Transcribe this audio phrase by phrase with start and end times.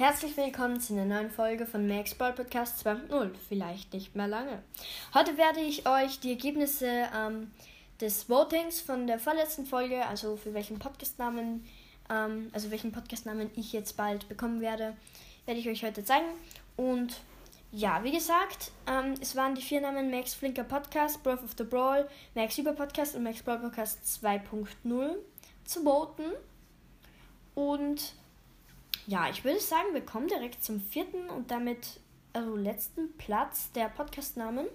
[0.00, 3.32] Herzlich willkommen zu einer neuen Folge von Max Ball Podcast 2.0.
[3.50, 4.62] Vielleicht nicht mehr lange.
[5.12, 7.50] Heute werde ich euch die Ergebnisse ähm,
[8.00, 11.66] des Votings von der vorletzten Folge, also für welchen Podcastnamen,
[12.08, 14.96] ähm, also welchen Podcastnamen ich jetzt bald bekommen werde,
[15.44, 16.28] werde ich euch heute zeigen.
[16.78, 17.20] Und
[17.70, 21.64] ja, wie gesagt, ähm, es waren die vier Namen Max Flinker Podcast, Breath of the
[21.64, 25.16] Brawl, Max Über Podcast und Max Brawl Podcast 2.0
[25.66, 26.32] zu voten.
[27.54, 28.14] Und
[29.10, 31.98] ja, ich würde sagen, wir kommen direkt zum vierten und damit
[32.32, 34.66] also letzten Platz der Podcastnamen.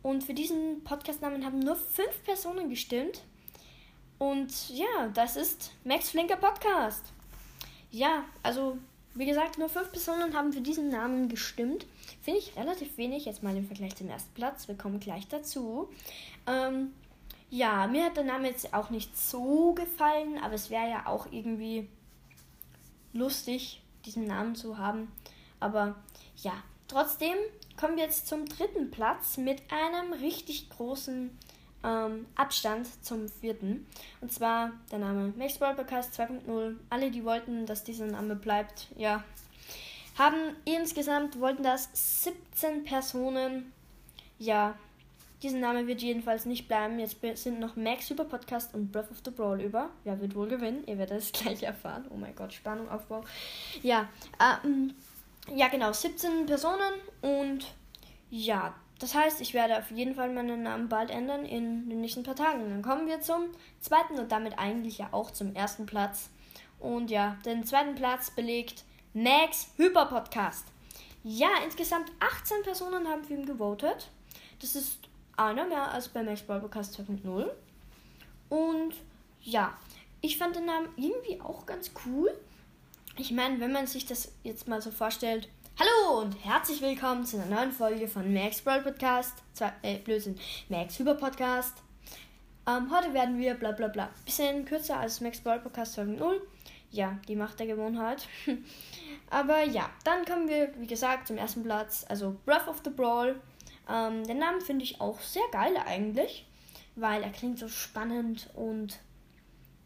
[0.00, 3.22] Und für diesen Podcastnamen haben nur fünf Personen gestimmt.
[4.18, 7.04] Und ja, das ist Max Flinker Podcast.
[7.90, 8.78] Ja, also
[9.14, 11.84] wie gesagt, nur fünf Personen haben für diesen Namen gestimmt.
[12.22, 14.68] Finde ich relativ wenig, jetzt mal im Vergleich zum ersten Platz.
[14.68, 15.88] Wir kommen gleich dazu.
[16.46, 16.92] Ähm,
[17.50, 21.26] ja, mir hat der Name jetzt auch nicht so gefallen, aber es wäre ja auch
[21.32, 21.88] irgendwie
[23.14, 25.10] lustig, diesen Namen zu haben.
[25.60, 25.94] Aber
[26.36, 26.52] ja,
[26.88, 27.34] trotzdem
[27.78, 31.30] kommen wir jetzt zum dritten Platz mit einem richtig großen
[31.82, 33.86] ähm, Abstand zum vierten.
[34.20, 36.76] Und zwar der Name Max Podcast 2.0.
[36.90, 39.24] Alle, die wollten, dass dieser Name bleibt, ja,
[40.18, 41.88] haben insgesamt wollten das
[42.24, 43.72] 17 Personen.
[44.38, 44.76] Ja,
[45.44, 46.98] dieser Name wird jedenfalls nicht bleiben.
[46.98, 49.90] Jetzt sind noch Max Super Podcast und Breath of the Brawl über.
[50.02, 50.84] Wer wird wohl gewinnen?
[50.86, 52.06] Ihr werdet es gleich erfahren.
[52.10, 53.22] Oh mein Gott, Spannung, Aufbau.
[53.82, 54.08] Ja,
[54.40, 54.94] ähm,
[55.54, 57.66] ja genau, 17 Personen und
[58.30, 62.22] ja, das heißt, ich werde auf jeden Fall meinen Namen bald ändern in den nächsten
[62.22, 62.70] paar Tagen.
[62.70, 63.44] Dann kommen wir zum
[63.80, 66.30] zweiten und damit eigentlich ja auch zum ersten Platz.
[66.80, 70.66] Und ja, den zweiten Platz belegt Max Hyper Podcast.
[71.22, 74.08] Ja, insgesamt 18 Personen haben für ihn gewotet.
[74.60, 75.00] Das ist
[75.36, 77.46] einer mehr als bei Max Podcast 2.0.
[78.48, 78.94] Und
[79.42, 79.76] ja,
[80.20, 82.32] ich fand den Namen irgendwie auch ganz cool.
[83.16, 85.48] Ich meine, wenn man sich das jetzt mal so vorstellt.
[85.78, 89.34] Hallo und herzlich willkommen zu einer neuen Folge von Max Brawl Podcast.
[89.52, 90.38] Zwei, äh, Blödsinn.
[90.68, 91.78] Max Hyper Podcast.
[92.66, 94.10] Ähm, heute werden wir bla bla bla.
[94.24, 96.40] Bisschen kürzer als Max Brawl Podcast 2.0.
[96.90, 98.28] Ja, die Macht der Gewohnheit.
[99.30, 102.06] Aber ja, dann kommen wir, wie gesagt, zum ersten Platz.
[102.08, 103.34] Also Breath of the Brawl.
[103.88, 106.46] Ähm, den Namen finde ich auch sehr geil eigentlich,
[106.96, 108.98] weil er klingt so spannend und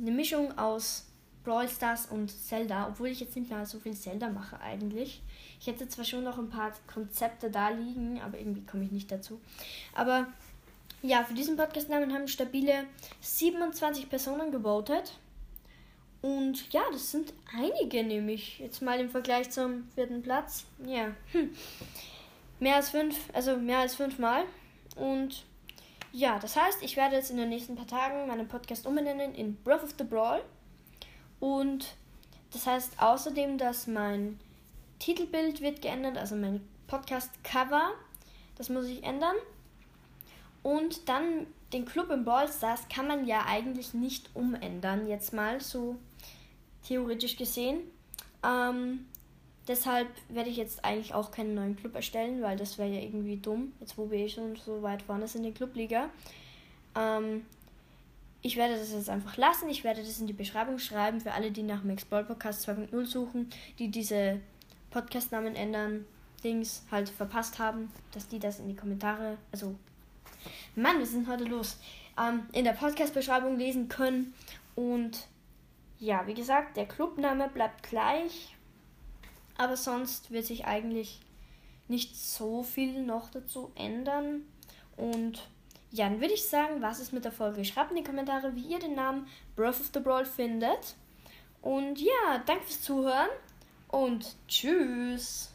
[0.00, 1.06] eine Mischung aus
[1.44, 5.22] Brawl Stars und Zelda, obwohl ich jetzt nicht mehr so viel Zelda mache eigentlich.
[5.58, 9.10] Ich hätte zwar schon noch ein paar Konzepte da liegen, aber irgendwie komme ich nicht
[9.10, 9.40] dazu.
[9.94, 10.26] Aber
[11.02, 12.84] ja, für diesen Podcast-Namen haben stabile
[13.20, 15.18] 27 Personen gewotet.
[16.20, 20.66] Und ja, das sind einige, nämlich jetzt mal im Vergleich zum vierten Platz.
[20.84, 21.50] Ja, hm.
[22.60, 24.44] Mehr als fünf, also mehr als fünfmal.
[24.94, 25.44] Und
[26.12, 29.56] ja, das heißt, ich werde jetzt in den nächsten paar Tagen meinen Podcast umbenennen in
[29.62, 30.42] Breath of the Brawl.
[31.40, 31.94] Und
[32.52, 34.38] das heißt außerdem, dass mein
[34.98, 37.92] Titelbild wird geändert, also mein Podcast-Cover.
[38.56, 39.36] Das muss ich ändern.
[40.62, 45.60] Und dann den Club im Brawl Stars kann man ja eigentlich nicht umändern, jetzt mal
[45.60, 45.96] so
[46.86, 47.80] theoretisch gesehen.
[48.44, 49.06] Ähm,
[49.68, 53.36] Deshalb werde ich jetzt eigentlich auch keinen neuen Club erstellen, weil das wäre ja irgendwie
[53.36, 56.10] dumm, jetzt wo wir eh schon so weit vorne sind in der Clubliga.
[56.96, 57.44] Ähm,
[58.42, 59.68] ich werde das jetzt einfach lassen.
[59.68, 63.06] Ich werde das in die Beschreibung schreiben für alle, die nach Max Ball Podcast 2.0
[63.06, 64.40] suchen, die diese
[64.90, 66.06] Podcastnamen ändern,
[66.42, 69.76] Dings halt verpasst haben, dass die das in die Kommentare, also
[70.74, 71.78] Mann, wir sind heute los,
[72.18, 74.32] ähm, in der Podcast-Beschreibung lesen können.
[74.74, 75.26] Und
[75.98, 78.56] ja, wie gesagt, der Clubname bleibt gleich.
[79.60, 81.20] Aber sonst wird sich eigentlich
[81.86, 84.46] nicht so viel noch dazu ändern.
[84.96, 85.46] Und
[85.90, 87.62] ja, dann würde ich sagen, was ist mit der Folge?
[87.66, 89.26] Schreibt in die Kommentare, wie ihr den Namen
[89.56, 90.94] Breath of the Brawl findet.
[91.60, 93.28] Und ja, danke fürs Zuhören
[93.88, 95.52] und tschüss.